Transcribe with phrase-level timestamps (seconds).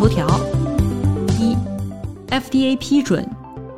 [0.00, 0.26] 头条：
[1.38, 1.54] 一
[2.30, 3.28] ，FDA 批准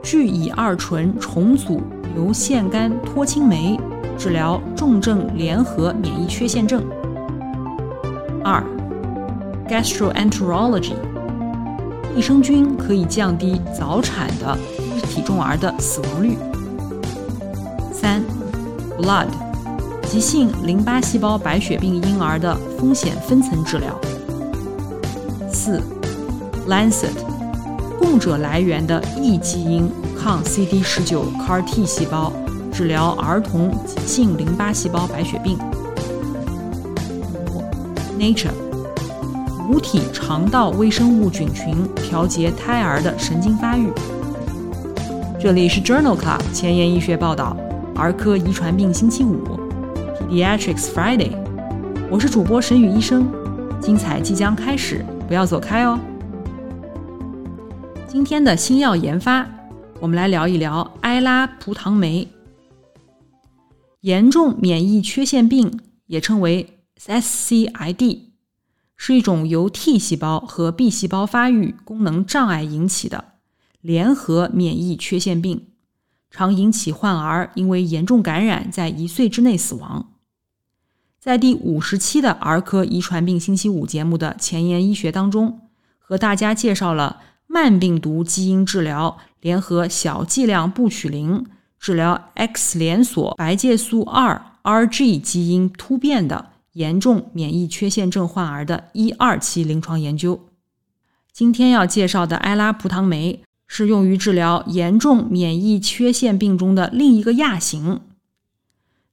[0.04, 1.82] 聚乙二醇重组
[2.14, 3.76] 牛腺苷脱氢酶
[4.16, 6.80] 治疗重症联合免疫缺陷症。
[8.44, 8.62] 二
[9.68, 10.94] ，Gastroenterology，
[12.14, 14.56] 益生菌可以降低早产的
[14.94, 16.38] 低体重儿的死亡率。
[17.92, 18.22] 三
[18.96, 19.26] ，Blood，
[20.04, 24.00] 急性淋巴细胞白血病婴儿的风险分层治疗。
[25.50, 25.82] 四
[26.68, 27.10] ，Lancet，
[27.98, 32.32] 供者来源的异基因抗 CD 十九 CAR T 细胞
[32.72, 35.58] 治疗儿童急性淋巴细胞白血病。
[38.18, 38.52] ，Nature，
[39.68, 43.88] 母体肠道微生物菌群调节胎儿的神经发育。
[45.40, 47.56] 这里是 Journal Club 前沿医学报道。
[47.94, 49.44] 儿科遗传病星期五
[50.30, 51.32] ，Pediatrics Friday，
[52.10, 53.28] 我是主播沈宇医生，
[53.82, 56.00] 精彩即将开始，不要走开哦。
[58.12, 59.48] 今天的新药研发，
[59.98, 62.28] 我们来聊一聊埃拉葡糖酶。
[64.02, 68.18] 严重免疫缺陷病也称为 SCID，
[68.98, 73.24] 是一种由 T 细胞和 B 细胞发育功能障碍引起的
[73.80, 75.68] 联合免疫缺陷病。
[76.30, 80.12] 常引起患儿因为严重感染，在一岁之内死亡。
[81.18, 87.20] 在第五十期的儿科遗传病星期五节目的前沿医学当中，和大家介绍了
[87.52, 91.44] 慢病毒基因治疗联合小剂量布曲林
[91.78, 100.48] 治疗 X 连锁白介素二 RG 基因突变的严重免疫缺陷症患儿的一二期临床研究。
[101.30, 103.44] 今天要介绍的埃拉葡糖酶。
[103.74, 108.02] 是用于治疗严重免疫缺陷病中的另一个亚型。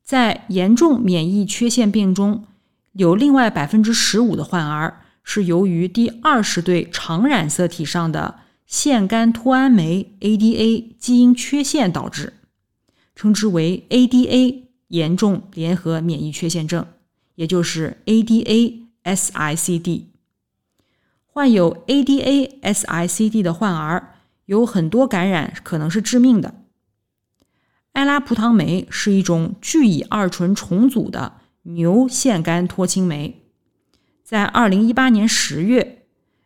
[0.03, 2.43] 在严重免疫缺陷病中，
[2.91, 4.99] 有另外百分之十五的患儿
[5.31, 12.33] 是由于第二十对常染色体上的腺苷脱氨酶 （ADA） 基因缺陷导致，
[13.15, 16.83] 称之为 ADA 严重联合免疫缺陷症，
[17.35, 20.05] 也就是 ADA-SICD。
[21.27, 24.15] 患有 ADA-SICD 的患儿。
[24.47, 26.55] 有很多感染可能是致命的。
[27.91, 33.43] 埃拉葡糖酶是一种聚乙二醇重组的牛腺苷脱氢酶，
[34.29, 36.03] 在二零一八年十月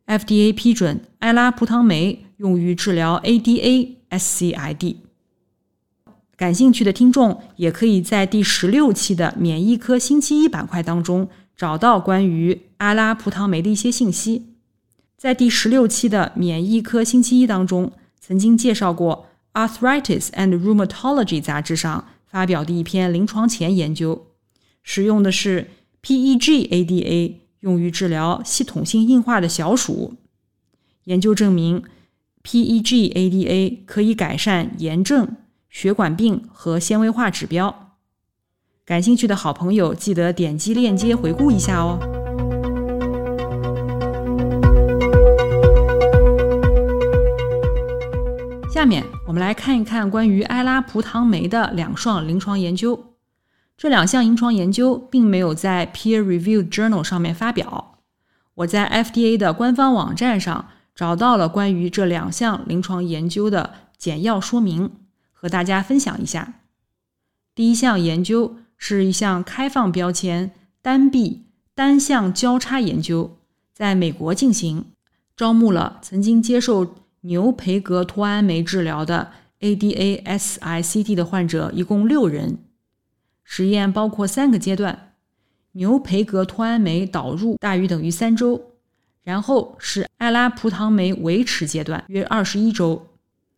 [0.08, 4.96] ，FDA 批准埃拉葡糖酶用于治疗 ADA-SCID。
[6.38, 11.28] 感兴趣的听众也可以在第十六期的免疫科星期一板块当中
[11.58, 14.54] 找到关于阿拉葡糖酶的一些信息。
[15.18, 19.28] 在第十六期的免疫科星期一当中，曾经介绍过
[19.68, 24.28] 《Arthritis and Rheumatology》杂志上发表的一篇临床前研究，
[24.84, 30.16] 使用的是 PEG-ADA 用于治疗系统性硬化的小鼠。
[31.06, 31.84] 研究证明
[32.44, 35.38] ，PEG-ADA 可以改善炎症、
[35.70, 37.96] 血管病和纤维化指标。
[38.86, 42.00] 感兴趣的好朋友记得点击链接回顾一下哦。
[48.70, 53.13] 下面我们来看一看关于埃拉葡糖酶的两双临床研究。
[53.84, 58.00] 这两项临床研究并没有在 peer-reviewed journal 上面发表。
[58.54, 64.90] 我在 FDA 的官方网站上找到了关于这两项临床研究的简要说明，
[65.34, 66.62] 和大家分享一下。
[67.54, 71.42] 第一项研究是一项开放标签单臂
[71.76, 73.38] 单向交叉研究，
[73.74, 74.86] 在美国进行，
[75.36, 76.96] 招募了曾经接受。
[77.26, 82.60] 牛培格托氨酶治疗的 ADA-SICD 的患者一共六人，
[83.44, 85.14] 实验包括三个阶段：
[85.74, 88.74] 牛培格脱氨酶导入大于等于三周，
[89.24, 93.08] 然后是艾拉葡糖酶维持阶段约二十一周。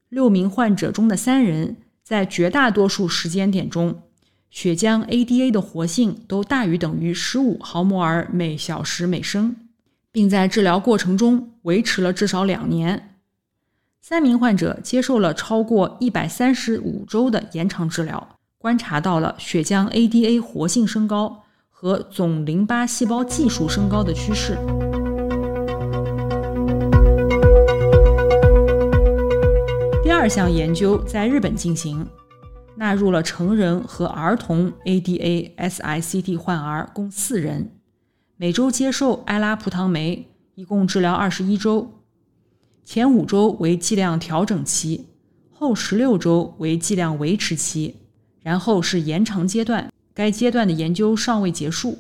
[0.10, 4.02] 六名患者中的三人在绝大多数时间点中，
[4.50, 9.56] 血浆 ADA 的活性都大于等于十五毫摩尔每小时每升，
[10.12, 13.16] 并在治疗过程中维持了至少两年。
[14.00, 18.35] 三名患者接受了超过一百三十五周的延长治疗，
[18.66, 24.58] 观察到了血浆 ADA 活性升高和总淋巴细胞计数升高的趋势。
[30.04, 32.08] 第二项研究在日本进行，
[32.78, 37.70] 纳入了成人和儿童 ADA-SICT 患儿共四人，
[38.36, 41.92] 每周接受埃拉葡糖酶，一共治疗二十一周，
[42.84, 45.06] 前五周为剂量调整期，
[45.52, 47.98] 后十六周为剂量维持期，
[48.46, 49.92] 然后是延长阶段。
[50.14, 51.98] 该阶段的研究尚未结束，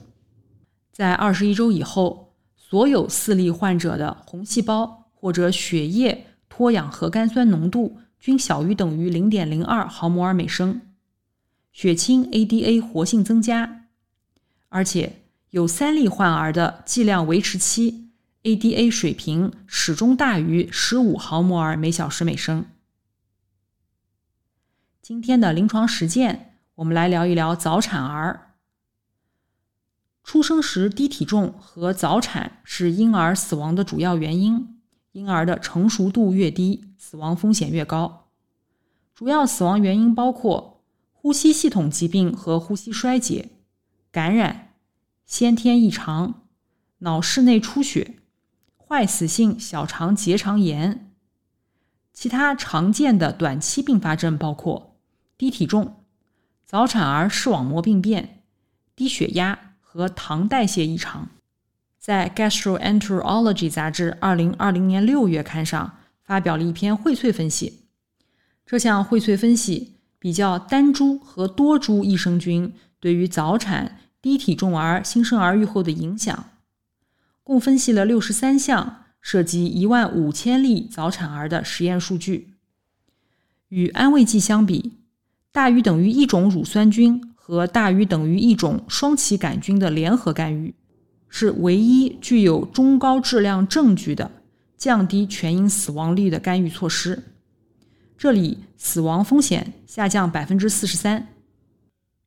[0.91, 6.27] 在二十一周以后，所有四例患者的红细胞或者血液。
[6.47, 10.79] 脱氧核苷酸浓度均小于等于零点零二毫摩尔每升，
[11.73, 13.87] 血清 ADA 活性增加，
[14.69, 18.11] 而且有三例患儿的剂量维持期
[18.43, 22.65] ADA 水平始终大于十五毫摩尔每小时每升。
[25.07, 28.55] 今天的临床实践，我们来聊一聊早产儿。
[30.23, 34.79] 出生时低体重和早产是婴儿死亡的主要原因。
[35.11, 38.29] 婴儿的成熟度越低，死亡风险越高。
[39.13, 40.81] 主要死亡原因包括
[41.11, 43.51] 呼吸系统疾病和呼吸衰竭、
[44.11, 44.73] 感染、
[45.27, 46.47] 先天异常、
[46.97, 48.15] 脑室内出血、
[48.75, 51.13] 坏死性小肠结肠炎。
[52.11, 54.94] 其他常见的短期并发症包括
[55.37, 56.03] 低体重、
[56.65, 58.43] 早产儿视网膜病变、
[58.95, 61.29] 低血压和糖代谢异常。
[61.97, 67.81] 在《Gastroenterology》杂志二零二零年六月刊上发表了一篇荟萃分析。
[68.65, 76.51] 这项荟萃分析比较单株和多株益生菌对于早产、低体重儿新生儿预后的影响，
[77.43, 82.53] 共分析了六十三项涉及一万五千例早产儿的实验数据。
[83.69, 84.93] 与安慰剂相比，
[85.55, 90.75] 大于等于一种乳酸菌和大于等于一种双歧杆菌的联合干预。
[91.29, 94.29] 是唯一具有中高质量证据的
[94.77, 97.23] 降低全因死亡率的干预措施。
[98.17, 101.29] 这里死亡风险下降百分之四十三。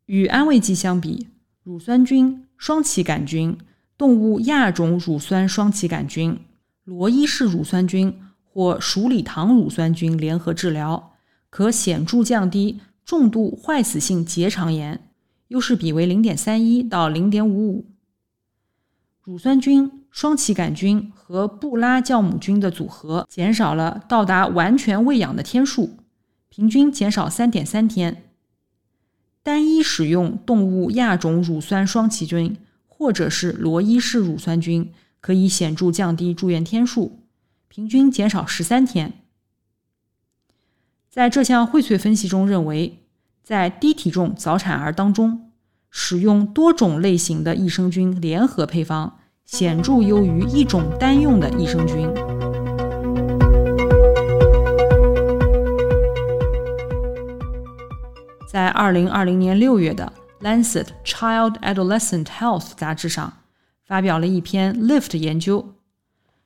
[0.06, 1.28] 与安慰剂相比，
[1.62, 3.58] 乳酸菌、双歧杆菌、
[3.98, 6.38] 动物亚种乳酸双歧杆菌、
[6.84, 11.12] 罗伊氏乳酸菌或鼠李糖乳酸菌联合治疗，
[11.50, 15.00] 可显著降低重度坏死性结肠炎，
[15.46, 17.87] 优势比为零点三一到零点五五。
[19.22, 25.96] 乳酸菌、双歧杆菌和布拉酵母菌的组合减少了到达完全喂养的天数，
[26.50, 28.25] 平均减少三点三天。
[29.43, 37.20] 单一使用动物亚种乳酸双歧菌或者是罗伊氏乳酸菌，可以显著降低住院天数，
[37.69, 39.14] 平均减少十三天。
[41.19, 43.03] 在这项荟萃分析中，认为
[43.43, 45.50] 在低体重早产儿当中。
[45.91, 52.09] 使用多种类型的益生菌联合配方，显著优于一种单用的益生菌。
[58.49, 60.12] 在二零二零年六月的
[60.47, 63.38] 《Lancet Child Adolescent Health》杂志上，
[63.85, 65.75] 发表了一篇 LIFT 研究。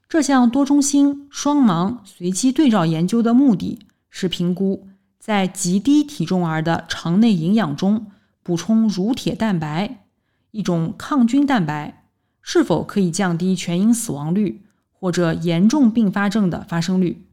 [0.08, 3.78] 这项多中心双盲随机对照研究的目的
[4.12, 4.86] 是评估
[5.18, 8.06] 在极低体重儿的肠内营养中。
[8.44, 10.04] 补充乳铁蛋白，
[10.50, 12.08] 一种抗菌蛋白，
[12.40, 17.24] 是否可以降低全因死亡率或者严重并发症的发生率？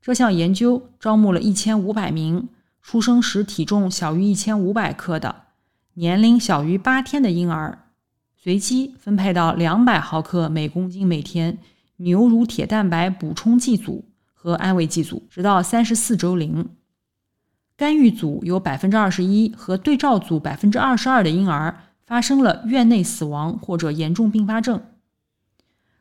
[0.00, 2.48] 这项研究招募了一千五百名
[2.80, 5.42] 出生时体重小于一千五百克的、
[5.92, 7.90] 年龄小于八天的婴儿，
[8.34, 11.58] 随机分配到两百毫克每公斤每天
[11.96, 14.06] 牛乳铁蛋白补充剂组
[14.40, 16.68] 和安慰剂组，直到三十四周龄。
[17.76, 24.80] 干预组有百分之二十一和对照组百分之二十二的婴儿发生了院内死亡或者严重并发症。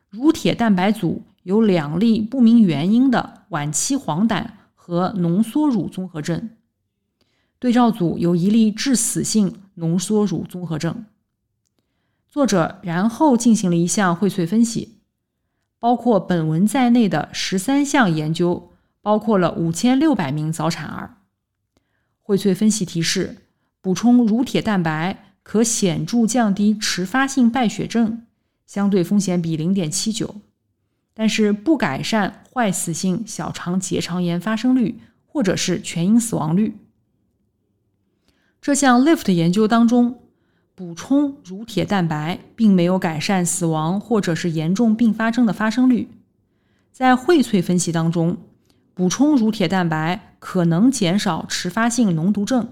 [0.10, 6.51] 乳铁蛋白组有两例不明原因的晚期黄疸和浓缩乳综合症，
[7.58, 11.06] 对照组有一例致死性浓缩乳综合症。
[12.29, 14.97] 作者然后进行了一项荟萃分析，
[15.79, 21.17] 包括本文在内的十三项研究，包括了五千六百名早产儿。
[22.24, 23.38] 荟萃分析提示：
[23.79, 28.24] 补充乳铁蛋白可显著降低迟发性败血症，
[28.65, 30.41] 相对风险比零点七九，
[31.13, 36.77] 但是不改善坏死性小肠结肠炎发生率或者是全因死亡率。
[38.60, 40.19] 这项 LIFT 研究当中，
[40.77, 46.07] 补充乳铁蛋白并没有改善死亡或者是严重并发症的发生率。
[46.91, 48.38] 在荟萃分析当中。
[48.93, 52.67] 补充乳铁蛋白可能减少迟发性脓毒症。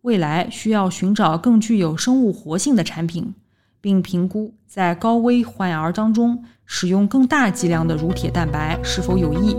[0.00, 3.34] 未来需要寻找更具有生物活性的产品，
[3.80, 9.56] 并评估在高危患儿当中使用更大剂量的乳铁蛋白是否有益。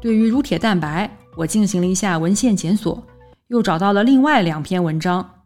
[0.00, 3.06] 对于乳铁蛋白，我进行了一下文献检索，
[3.48, 5.44] 又找到了另外两篇文章。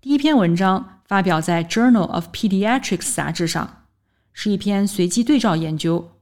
[0.00, 3.86] 第一篇文章发表在《Journal of Pediatrics》杂志上，
[4.32, 6.12] 是一篇随机对照研究。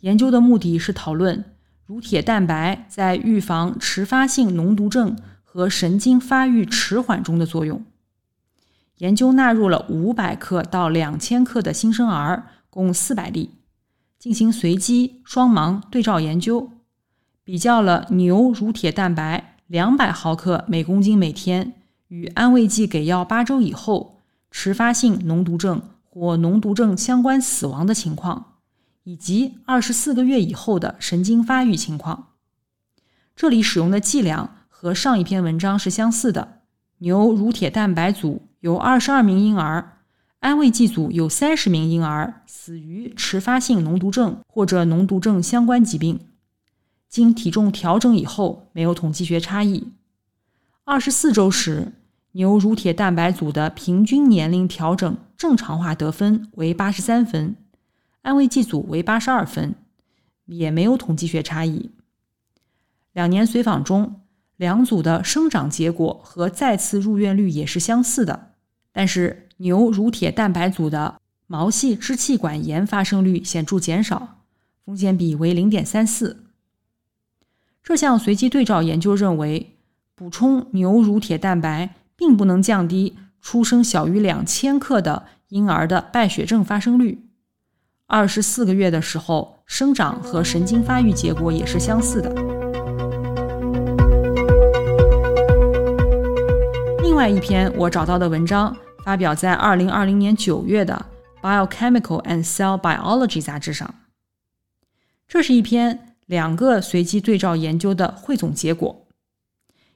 [0.00, 1.56] 研究的目的是讨论
[1.86, 7.82] 乳铁蛋白在预防迟发性脓毒症和神经发育迟缓中的作用。
[8.98, 13.52] 研究纳入了五百克到两千克的新生儿，共四百例，
[14.18, 16.72] 进行随机双盲对照研究。
[17.46, 21.74] 比较了牛乳铁蛋白两百毫克每公斤每天
[22.08, 28.54] 与安慰剂给药八周以后迟发性脓毒症或脓毒症相关死亡的情况，
[29.04, 32.30] 以及二十四个月以后的神经发育情况。
[33.36, 36.62] 这里使用的剂量和上一篇文章是相似的。
[36.98, 39.98] 牛乳铁蛋白组有二十二名婴儿，
[40.40, 46.18] 安慰剂组有三十名婴儿死于迟发性脓毒症或者脓毒症相关疾病。
[47.16, 49.88] 经体重调整以后，没有统计学差异。
[50.84, 51.94] 二十四周时，
[52.32, 57.56] 牛乳铁蛋白组的平均年龄调整正常化得分为八十三分，
[58.20, 59.74] 安慰剂组为八十二分，
[60.44, 61.90] 也没有统计学差异。
[63.14, 64.20] 两年随访中，
[64.58, 68.50] 两组的生长结果和再次入院率也是相似的，
[68.92, 74.42] 但是牛乳铁蛋白组的毛细支气管炎发生率显著减少，
[74.84, 76.45] 风险比为零点三四。
[77.86, 79.76] 这项随机对照研究认为，
[80.16, 87.28] 补充牛乳铁蛋白并不能降低出生小于两千克的婴儿的败血症发生率。
[88.08, 92.28] 二十四个月的时候，生长和神经发育结果也是相似的。
[97.04, 101.06] 另外一篇我找到的文章发表在二零二零年九月的
[101.68, 103.94] 《Biochemical and Cell Biology》杂志上。
[105.28, 106.15] 这是一篇。
[106.26, 109.06] 两个随机对照研究的汇总结果，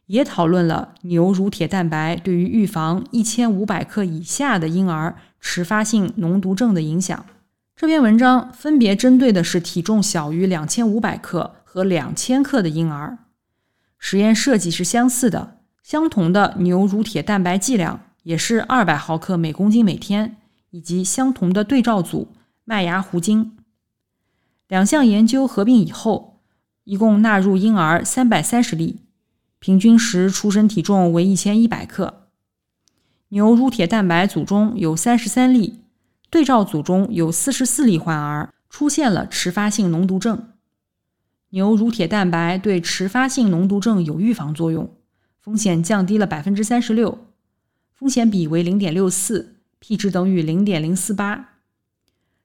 [0.06, 7.26] 也讨论了牛乳铁蛋白对于预防一千五百克以下的婴儿迟发性脓毒症的影响。
[7.76, 13.18] 这篇文章分别针对的是体重小于两千五百克和两千克的婴儿，
[13.98, 20.36] 实验设计是相似的，相同的牛乳铁蛋白剂量也是二百毫克每公斤每天，
[20.70, 22.28] 以及相同的对照组
[22.64, 23.56] 麦芽糊精。
[24.70, 26.38] 两项研究合并以后，
[26.84, 29.00] 一共纳入婴儿三百三十例，
[29.58, 32.28] 平均时出生体重为一千一百克。
[33.30, 35.80] 牛乳铁蛋白组中有三十三例，
[36.30, 40.50] 对照组中有四十四例患儿出现了迟发性脓毒症。
[41.48, 44.88] 牛乳铁蛋白对迟发性脓毒症有预防作用，
[45.40, 47.26] 风险降低了百分之三十六，
[47.92, 51.49] 风险比为零点六四，P 值等于零点零四八。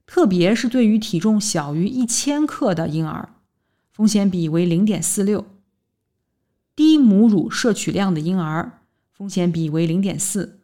[0.05, 3.29] 特别是对于体重小于一千克的婴儿，
[3.91, 5.45] 风险比为零点四六；
[6.75, 8.81] 低母乳摄取量的婴儿，
[9.11, 10.59] 风险比为零点四。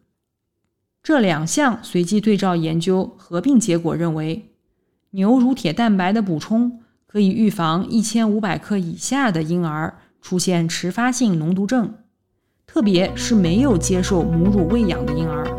[1.02, 4.50] 这两项随机对照研究合并结果认为，
[5.10, 11.92] 牛乳铁蛋白的补充可以预防一千五百克以下的婴儿出现迟发性脓毒症，
[12.64, 15.51] 特别是没有接受母乳喂养的婴儿。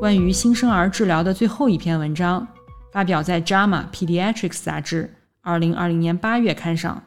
[0.00, 2.48] 关于新生儿治疗的最后一篇文章，
[2.90, 7.02] 发表在《JAMA Pediatrics》杂志二零二零年八月刊上。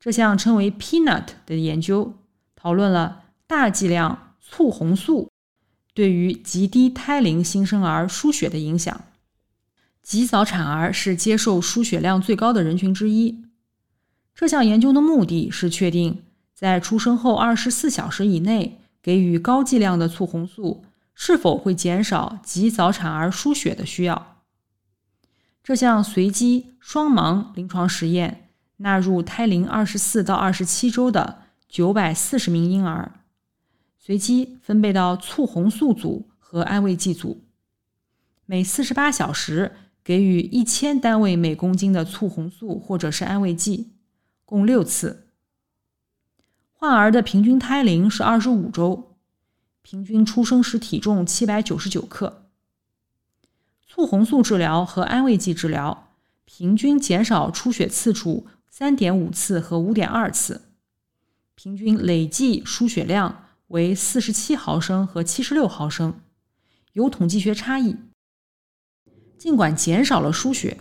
[0.00, 2.14] 这项称为 “Peanut” 的研究，
[2.56, 5.30] 讨论了大剂量促红素
[5.92, 8.98] 对于极低胎龄新生儿输血的影响。
[10.02, 13.44] 极早产儿是接受输血量最高的人群之一。
[14.34, 16.22] 这项研究的目的是确定，
[16.54, 20.85] 在出生后二十四小时以内给予高剂量的促红素。
[21.18, 24.42] 是否会减少极早产儿输血的需要？
[25.64, 33.20] 这项随机双盲临床实验纳入胎龄二十四到二十七周的九百四十名婴儿，
[33.98, 37.42] 随机分配到促红素组和安慰剂组，
[38.44, 39.72] 每四十八小时
[40.04, 43.92] 给予一千单位每公斤的促红素或者是安慰剂，
[44.44, 45.28] 共六次。
[46.74, 49.15] 患儿的平均胎龄是二十五周。
[49.88, 52.48] 平均出生时体重七百九十九克。
[53.86, 56.08] 促红素治疗和安慰剂治疗
[56.44, 60.62] 平均减少出血次数三点五次和五点二次，
[61.54, 66.20] 平均累计输血量为四十七毫升和七十六毫升，
[66.94, 67.94] 有统计学差异。
[69.38, 70.76] 尽管减少了输血，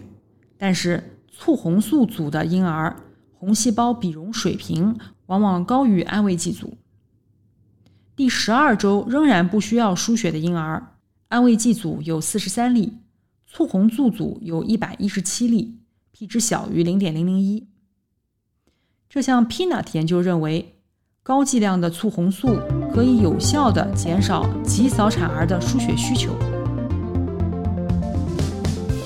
[0.58, 2.96] 但是促红素组的婴儿
[3.36, 6.76] 红细胞比容水平往往高于安慰剂组。
[8.16, 10.94] 第十二周仍然不需要输血的婴儿，
[11.28, 12.94] 安慰剂组有四十三例，
[13.46, 15.80] 促红素组有一百一十七例
[16.14, 17.68] ，p 值小于零点零零一。
[19.10, 20.76] 这项 Peanut 研究认为，
[21.24, 22.58] 高剂量的促红素
[22.94, 26.34] 可以有效地减少极早产儿的输血需求。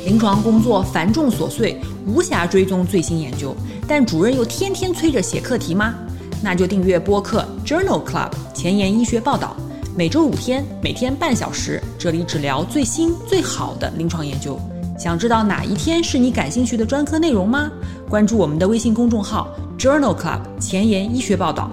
[0.05, 3.55] 临床工作繁重琐碎，无暇追踪最新研究，
[3.87, 5.95] 但主任又天天催着写课题吗？
[6.41, 9.55] 那就订阅播客 Journal Club 前沿医学报道，
[9.95, 14.57] 每周五天，每天半小时，这里只聊最新最好的临床研究。
[14.97, 17.69] 想知道哪一天是你感兴趣的专科内容吗？
[18.09, 21.69] 关注我们的微信公众号 Journal Club 前沿医学报道。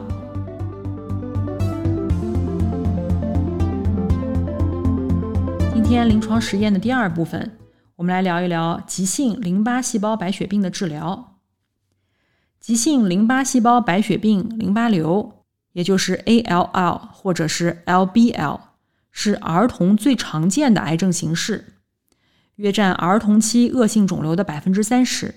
[5.73, 7.49] 今天临床实验的第二部分，
[7.95, 11.36] 我们来聊一聊急性淋巴细胞白血病的治疗。
[12.67, 18.59] 急性淋巴细胞白血病淋巴瘤，也就是 ALL 或者是 LBL，
[19.13, 21.75] 是儿童最常见的癌症形式，
[22.57, 25.37] 约占儿童期恶性肿瘤的百分之三十。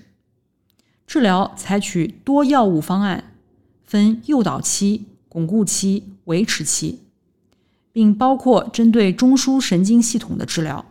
[1.06, 3.32] 治疗采取多药物方案，
[3.84, 6.98] 分诱导期、巩固期、维持期，
[7.92, 10.84] 并包括针对中枢神经系统的治疗。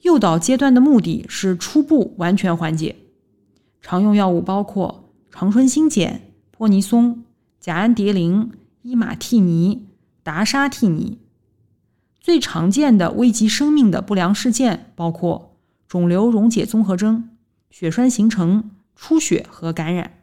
[0.00, 2.96] 诱导阶段的目的是初步完全缓解，
[3.82, 4.99] 常用药物包括。
[5.30, 7.24] 长春新碱、泼尼松、
[7.60, 8.50] 甲氨蝶呤、
[8.82, 9.86] 伊马替尼、
[10.22, 11.18] 达沙替尼。
[12.20, 15.56] 最常见的危及生命的不良事件包括
[15.88, 17.30] 肿瘤溶解综合征、
[17.70, 20.18] 血栓形成、出血和感染。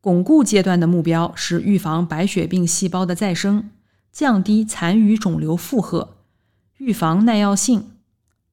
[0.00, 3.70] 巩固阶段的目标是预防白血病细胞的再生，
[4.12, 6.18] 降低残余肿瘤负荷，
[6.76, 7.90] 预防耐药性。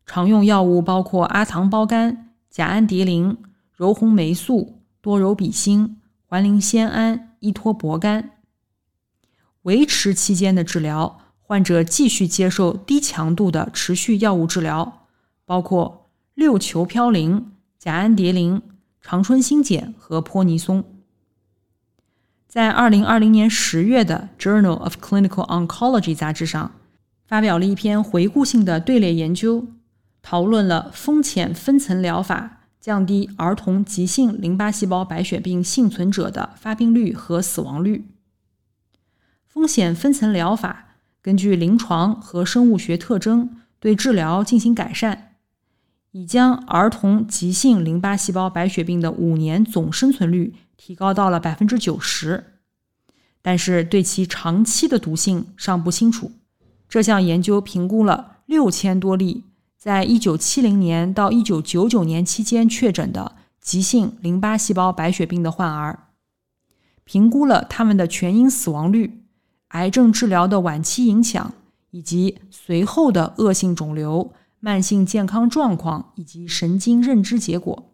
[0.05, 3.37] 常用药物包括阿糖胞苷、甲氨蝶呤、
[3.73, 4.74] 柔红霉素。
[5.05, 8.31] 多柔比星、环磷酰胺、依托泊苷。
[9.61, 15.05] 维持期间的治疗，患者继续接受低强度的持续药物治疗，
[15.45, 17.43] 包括六球嘌呤、
[17.77, 18.63] 甲氨蝶呤、
[18.99, 20.83] 长春新碱和泼尼松。
[22.47, 26.71] 在二零二零年十月的《Journal of Clinical Oncology》杂志上，
[27.27, 29.67] 发表了一篇回顾性的队列研究，
[30.23, 32.54] 讨论了风险分层疗法。
[32.85, 38.05] 降低儿童急性淋巴细胞白血病幸存者的发病率和死亡率。
[39.47, 45.37] 风险分层疗法根据临床和生物学特征对治疗进行改善，
[46.11, 52.59] 已将儿童急性淋巴细胞白血病的五年总生存率提高到了百分之九十，
[53.41, 56.33] 但是对其长期的毒性尚不清楚。
[56.87, 59.45] 这项研究评估了六千多例。
[59.85, 66.07] 在一九七零年到一九九九年期间确诊的急性淋巴细胞白血病的患儿，
[67.03, 69.21] 评估了他们的全因死亡率、
[69.67, 71.53] 癌症治疗的晚期影响
[71.91, 77.91] 以及随后的恶性肿瘤、慢性健康状况以及神经认知结果。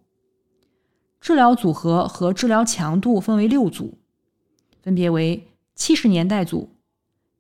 [1.20, 3.98] 治疗组合和治疗强度分为六组，
[4.82, 6.70] 分别为七十年代组、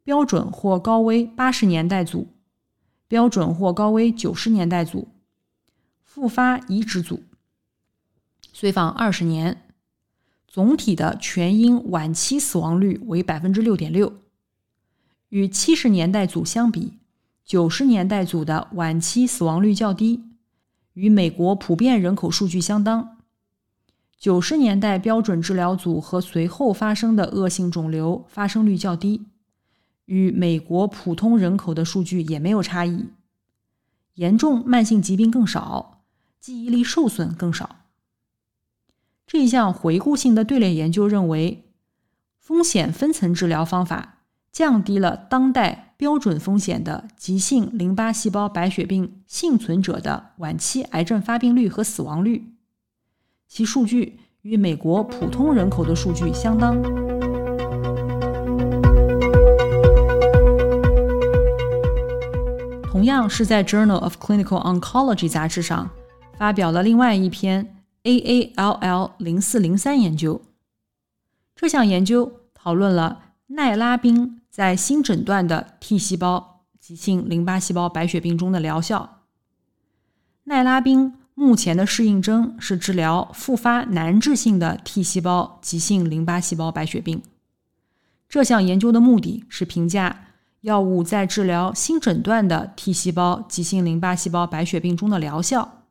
[0.03, 2.27] 标准或高危八十年代组。
[3.11, 5.09] 标准或高危九十年代组、
[6.01, 7.23] 复发移植组，
[8.53, 9.63] 随访二十年，
[10.47, 14.13] 总体的全因晚期死亡率为百分之六点六。
[15.27, 16.99] 与七十年代组相比，
[17.43, 20.23] 九十年代组的晚期死亡率较低，
[20.93, 23.17] 与美国普遍人口数据相当。
[24.17, 29.25] 九十年代标准治疗组和随后发生的恶性肿瘤发生率较低。
[30.11, 33.05] 与美国普通人口的数据也没有差异，
[34.15, 36.01] 严重慢性疾病更少，
[36.37, 37.77] 记忆力受损更少。
[39.25, 41.63] 这项回顾性的队列研究认为，
[42.37, 44.17] 风险分层治疗方法
[44.51, 52.51] 降低了当代标准风险的急性淋巴细胞白血病幸存者的晚期癌症发病率和死亡率，
[53.47, 57.20] 其数据与美国普通人口的数据相当。
[63.01, 65.89] 同样是在《Journal of Clinical Oncology》杂志上
[66.37, 70.39] 发表了另外一篇 AALL 零四零三研究。
[71.55, 79.23] 这项研究讨论了奈拉宾在新诊断的 T 细胞急性淋巴细胞白血病中的疗效。
[80.43, 87.23] 奈拉宾目前的适应症是治疗复发难治性的 T 细胞急性淋巴细胞白血病。
[88.29, 90.27] 这项研究的目的是评价。
[90.61, 95.83] 药物在治疗新诊断的 T 细胞急性淋巴细胞白血病中的疗效。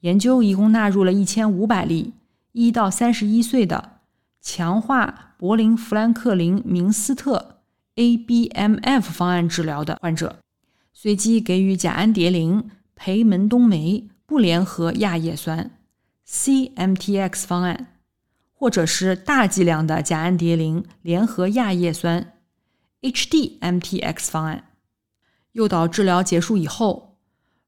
[0.00, 2.12] 研究一共纳入了一千五百例
[2.52, 3.92] 一到三十一岁的
[4.40, 7.60] 强化柏林弗兰克林明斯特
[7.96, 10.36] ABMF 方案治疗的患者，
[10.92, 12.64] 随机给予甲氨蝶呤
[12.94, 15.70] 培门冬酶不联合亚叶酸
[16.28, 17.94] CMTX 方案，
[18.52, 22.34] 或者是大剂量的甲氨蝶呤联合亚叶酸。
[23.06, 24.64] HDMTX 方案
[25.52, 27.16] 诱导治疗结束以后，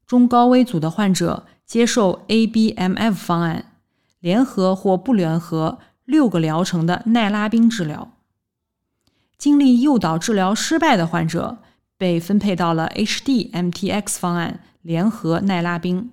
[0.05, 3.77] 中高危组的患者接受 ABMF 方案
[4.19, 8.17] 联合或不联合六个疗程的奈拉宾治疗。
[9.37, 11.59] 经历诱导治疗失败的患者
[11.97, 16.11] 被分配到了 HDMTX 方案联合奈拉宾。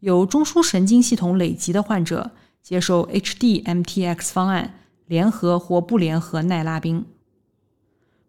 [0.00, 4.74] 有中枢神经系统累积的患者接受 HDMTX 方案
[5.06, 7.06] 联合或不联合奈拉宾。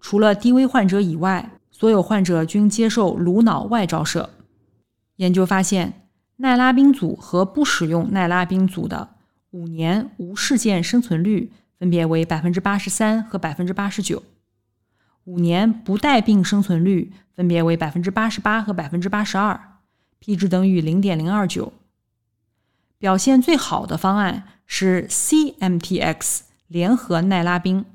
[0.01, 4.31] 除了低危患者以外，所有患者均接受颅脑外照射。
[5.17, 9.15] 研究发现，奈拉宾组和不使用奈拉宾组的
[9.51, 14.23] 五年无事件生存率分别为百分之八十三和百分之八十九，
[15.25, 19.77] 五年不带病生存率分别为百分之八十八和百分之八十二
[20.19, 21.71] ，p 值等于零点零二九。
[22.97, 27.85] 表现最好的方案是 CMTX 联合奈拉宾。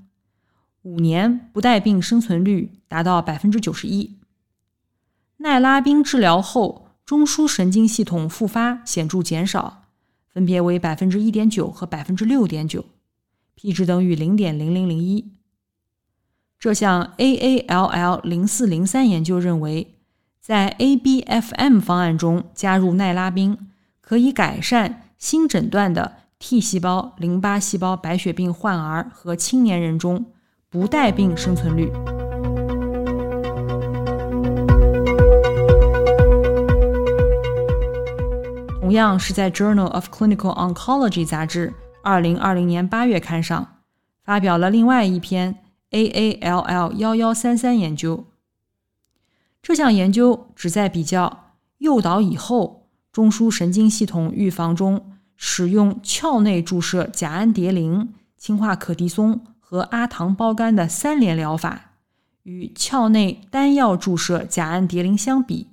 [0.87, 4.15] 五年不带病生存率达到百分之九十一。
[5.39, 9.83] 奈拉宾治疗后，中枢神经系统复发显著减少，
[10.29, 12.85] 分别为百分之一点九和百分之六点九
[13.57, 15.33] ，p 值等于零点零零零一。
[16.57, 19.97] 这项 AALL 零四零三研究认为，
[20.41, 23.59] 在 ABFM 方案中加入奈拉宾，
[24.01, 30.27] 可以改善新诊断的 T 细胞淋巴细胞白血病患儿和青年人中。
[30.79, 31.91] 不带病生存率。
[38.79, 43.79] 同样是在《Journal of Clinical Oncology》杂志二零二零年八月刊上
[44.23, 45.61] 发表了另外一篇
[45.93, 48.27] AALL 幺幺三三研究。
[49.63, 59.56] 这项研究旨在比较诱导以后中枢神经系统预防中使用鞘内注射甲氨蝶呤、氢化可的松。
[59.69, 61.91] 和阿糖胞苷的三联疗法
[62.45, 65.71] 与鞘内单药注射甲氨蝶呤相比，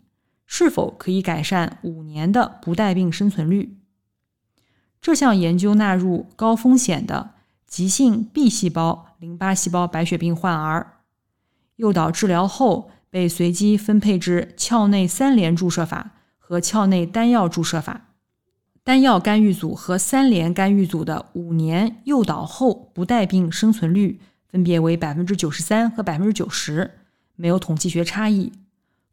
[0.48, 3.78] 是否可以改善五年的不带病生存率？
[5.00, 7.36] 这项研究纳入高风险的
[7.68, 10.94] 急性 B 细胞淋巴细胞白血病患儿，
[11.76, 18.08] 诱导治疗后被随机分配至鞘内三联注射法和鞘内单药注射法。
[18.86, 26.92] 单药干预组和三联干预组的五年诱导后不带病生存率分别为百分之九十三和百分之九十，
[27.38, 28.52] 没有统计学差异，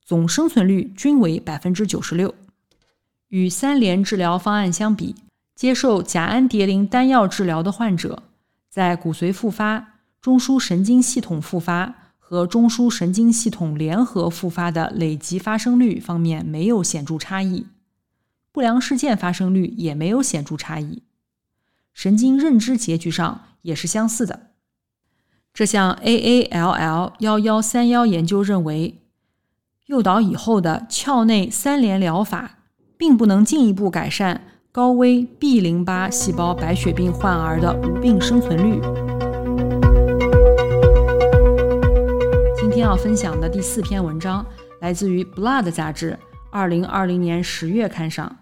[0.04, 2.34] 总生存率均为百分之九十六。
[3.28, 5.14] 与三联治疗方案相比，
[5.54, 8.24] 接受甲氨蝶呤单药治疗的患者
[8.68, 17.66] 在骨髓复发、中枢神经系统复发和中枢神经系统联合复发的累积发生率方面没有显著差异。
[18.52, 21.04] 不良事件发生率也没有显著差异，
[21.94, 24.48] 神经认知结局上也是相似的。
[25.54, 29.00] 这项 AALL 幺幺三幺研究认为，
[29.86, 32.58] 诱导以后的鞘内三联疗法
[32.96, 38.80] 并不能进一步改善高危 B 淋巴细胞白血病患儿的无病生存率。
[42.56, 44.44] 今天要分享的第四篇文章
[44.80, 46.18] 来自于《Blood》杂志。
[46.52, 48.36] 二零二零年十月刊上，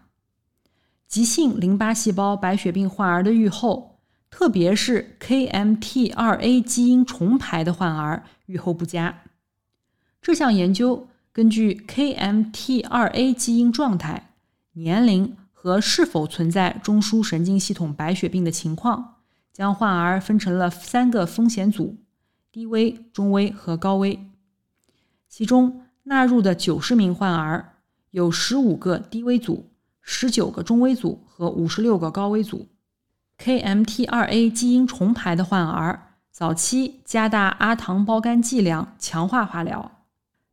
[1.08, 9.22] 急性淋巴细胞白血病患儿的预后，特别是 KMT2A 基因重排的患儿预后不佳。
[10.20, 14.34] 这项研究根据 KMT2A 基因状态、
[14.74, 19.14] 年龄和是否存在中枢神经系统白血病的情况，
[19.50, 21.96] 将患儿分成了三个风险组：
[22.52, 24.28] 低危、中危和高危。
[25.26, 27.76] 其中纳入的九十名患儿。
[28.10, 29.68] 有十五个低危组、
[30.10, 32.66] 十九个中危组和五十六个高危组。
[33.38, 40.00] KMT2A 基因重排的患儿，早期加大阿糖胞苷剂量，强化化疗。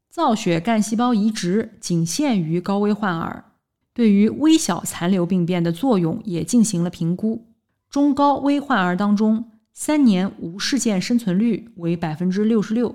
[0.09, 3.45] 造血干细胞移植仅限于高危患儿，
[3.93, 7.47] 对于微小残留病变的作用也进行了评估。
[7.89, 12.93] 中高危患儿当中，三年无事件生存率为百分之六十六，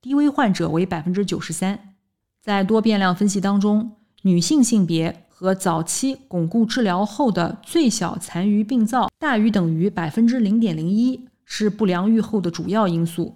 [0.00, 1.96] 低危患者为百分之九十三。
[2.40, 13.34] 在多变量分析当中，女性性别和早期巩固治疗后的最小残余病灶大于等于百分之零点零一是不良预后的主要因素。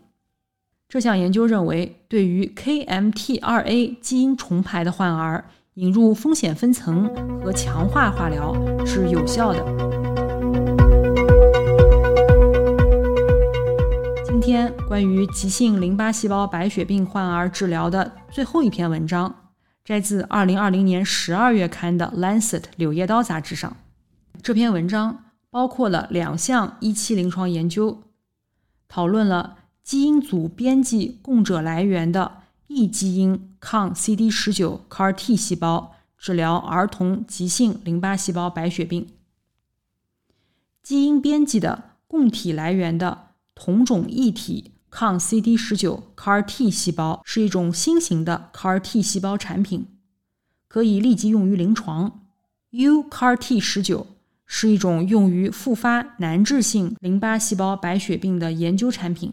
[0.89, 7.11] 这项研究认为，对于 KMT2A 基因重排的患儿，引入风险分层
[7.43, 8.55] 和强化化疗
[8.87, 9.65] 是有效的。
[14.25, 19.35] 今天关于急性淋巴细胞白血病患儿治疗的最后一篇文章，
[19.87, 23.77] 摘自2020年12月刊的《Lancet 柳叶刀》杂志上。
[24.43, 28.03] 这篇文章包括了两项一期临床研究，
[28.89, 39.07] 讨论了基因组编辑供者来源的异基因抗 CD19 CAR T 细胞治疗儿童急性淋巴细胞白血病。
[40.83, 49.89] 基因编辑的供体来源的同种异体抗 CD19 CAR T 细胞是一种新型的 CAR T 细胞产品，
[50.69, 52.23] 可以立即用于临床。
[52.71, 54.07] U CAR T 十九。
[54.47, 59.33] 是一种用于复发难治性淋巴细胞白血病的研究产品。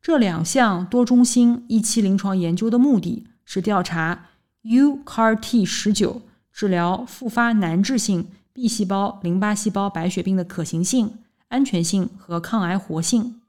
[0.00, 4.28] 这两项多中心一期临床研究的目的是调查
[4.62, 13.41] UCAR-T 十九治疗复发难治性 B 细胞淋巴细胞白血病的可行性、安全性和抗癌活性。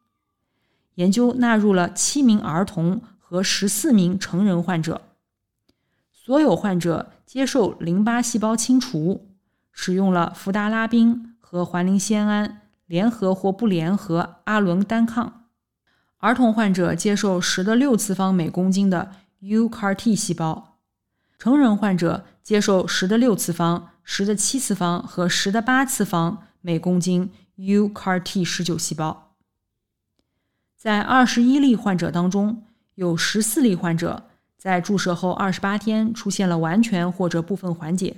[0.95, 5.01] 研究纳入了七名儿童和十四名成人患者，
[6.11, 9.29] 所有患者接受淋巴细胞清除。
[9.75, 15.45] 使用了福达拉宾和环磷酰胺联合或不联合阿伦单抗。
[16.19, 19.09] 儿童患者接受十的六次方每公斤的
[19.41, 20.77] UCAR-T 细胞，
[21.39, 29.22] 成人患者接受十的六次方、十的七次方和十的八次方每公斤 UCAR-T 十九细胞。
[30.83, 32.61] 在二十一例患者当中，
[32.95, 34.25] 有十四例患者
[34.57, 38.17] 在注射后二十八天出现了完全或者部分缓解。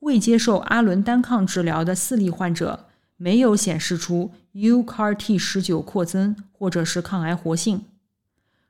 [0.00, 7.86] 未接受阿伦单抗治疗的四例患者没有显示出 UCAR-T 十九扩增或者是抗癌活性，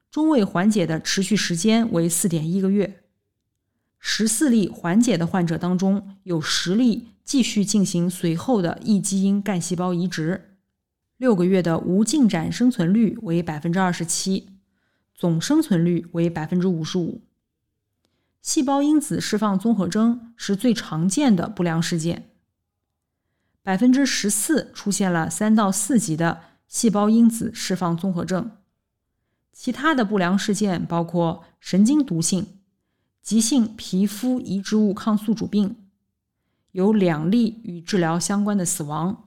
[0.09, 3.03] 中位缓解的持续时间为四点一个月。
[3.99, 10.53] 十四例缓解的患者当中，有十例继续进行随后的异基因干细胞移植。
[11.17, 14.51] 六个月的无进展生存率为百分之二十七，
[15.15, 17.23] 总生存率为百分之五十五。
[18.43, 22.31] 细胞因子释放综合征是最常见的不良事件，
[23.63, 28.53] 百分之十四出现了三到四级的细胞因子释放综合症。
[29.53, 32.59] 其他的不良事件包括神经毒性、
[33.23, 35.89] 急性皮肤移植物抗宿主病，
[36.73, 39.26] 有两例与治疗相关的死亡。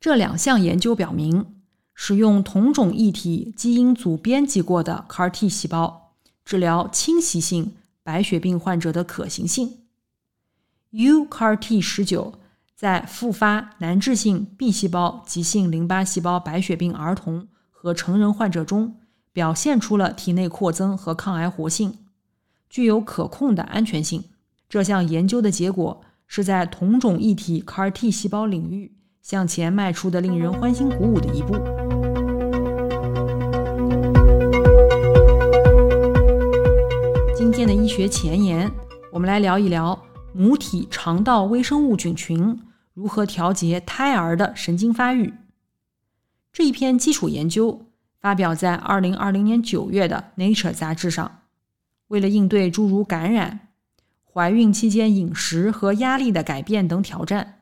[0.00, 1.54] 这两项研究表明，
[1.94, 7.76] 使用同种异体基因组编辑过的 CAR-T 细胞治疗侵袭性。
[8.02, 9.82] 白血病患者的可行性
[10.90, 12.32] ，UCAR-T 十九
[12.74, 18.96] 在复发难治性 B 细胞急性淋巴细胞白血病儿童和成人患者中
[19.32, 21.98] 表现出了体内扩增和抗癌活性，
[22.70, 24.24] 具有可控的安全性。
[24.68, 31.54] 这项研究的结果是在同种异体 CAR-T 细胞领域向前迈出的令人欢欣鼓舞的一步。
[37.36, 38.70] 今天的医学前沿，
[39.12, 40.00] 我们来聊一聊
[40.32, 42.58] 母体肠道微生物菌群
[42.94, 45.34] 如何调节胎儿的神经发育。
[46.52, 47.86] 这一篇基础研究
[48.20, 51.42] 发表在二零二零年九月的《Nature》杂志上。
[52.08, 53.68] 为了应对诸如感染、
[54.32, 57.59] 怀孕期间饮食和压力的改变等挑战，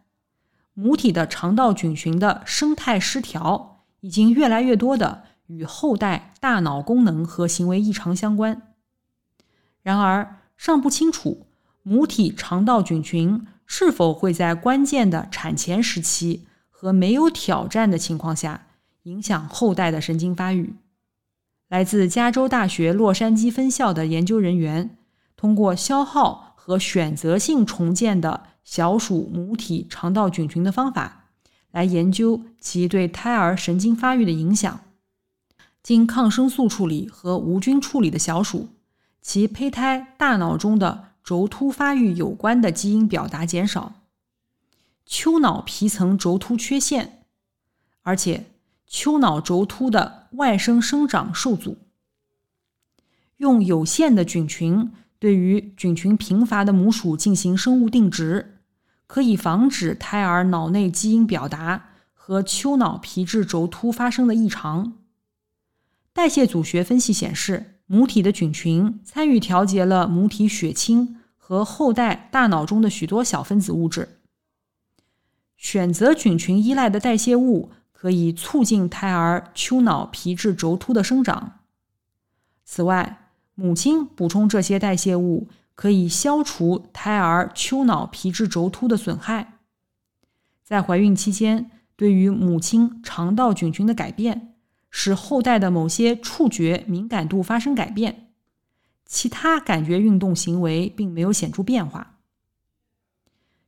[0.81, 8.63] 母体的肠道菌群的生态失调已经越来越多的与后代大脑功能和行为异常相关。
[9.83, 11.49] 然而，尚不清楚
[11.83, 18.69] 母体肠道菌群是否会在关键的产前时期和没有挑战的情况下
[19.03, 20.77] 影响后代的神经发育。
[21.67, 24.97] 来自加州大学洛杉矶分校的研究人员
[25.37, 31.31] 通过消耗和选择性重建的小鼠母体肠道菌群的方法，
[31.71, 34.81] 来研究其对胎儿神经发育的影响。
[35.83, 38.69] 经抗生素处理和无菌处理的小鼠。
[39.23, 44.03] 其胚胎大脑中的轴突发育有关的基因表达减少，
[45.07, 47.23] 丘脑皮层轴突缺陷，
[48.03, 48.51] 而且
[48.87, 51.79] 丘脑轴突的外生生长受阻。
[53.39, 58.57] 用有限的菌群对于菌群贫乏的母鼠进行生物定植，
[59.09, 64.93] 可以防止胎儿脑内基因表达和丘脑皮质轴突发生的异常。
[66.13, 67.75] 代谢组学分析显示。
[67.91, 74.19] 母体的菌群参与调节了母体血清和后代大脑中的许多小分子物质。
[75.57, 81.61] 选择菌群依赖的代谢物可以促进胎儿丘脑皮质轴突的生长。
[82.63, 89.61] 此外，母亲补充这些代谢物可以消除胎儿丘脑皮质轴突的损害。
[90.65, 94.57] 在怀孕期间，对于母亲肠道菌群的改变，
[94.91, 98.33] 使后代的某些触觉敏感度发生改变，
[99.07, 102.17] 其他感觉运动行为并没有显著变化。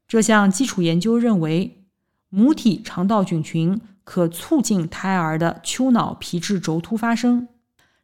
[0.08, 1.84] 这项基础研究认为，
[2.28, 7.46] 母体肠道菌群可促进胎儿的丘脑皮质轴突发生。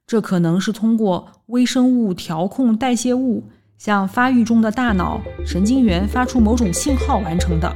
[0.06, 7.70] 这可能是通过微生物调控代谢物向发育中的大脑神经元发出某种信号完成的。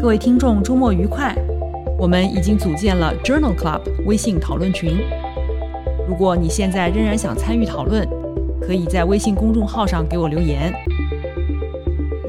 [0.00, 1.34] 各位听众，周末愉快！
[1.98, 4.98] 我们已经组建了 Journal Club 微信讨论群。
[6.08, 8.06] 如果你现在仍然想参与讨论，
[8.60, 10.72] 可以在微信公众号上给我留言。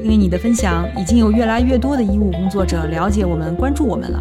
[0.02, 4.20] 因为你的分享，已经有越来越多的医务工作者了解我们、关注我们了。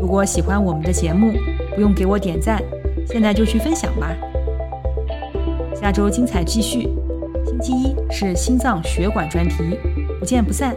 [0.00, 1.32] 如果喜欢我们的节目，
[1.74, 2.62] 不用给我点赞，
[3.08, 4.14] 现在就去分享吧。
[5.82, 6.88] 下周精彩继续，
[7.44, 9.76] 星期一是心脏血管专题，
[10.20, 10.76] 不见不散。